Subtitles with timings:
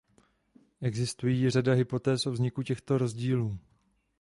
[0.81, 3.57] Existují řada hypotéz o vzniku těchto rozdílů.